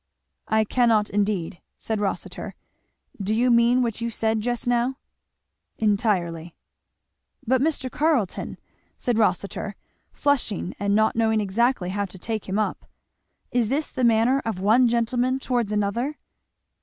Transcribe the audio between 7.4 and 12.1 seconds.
"But Mr. Carleton," said Rossitur, flushing and not knowing exactly how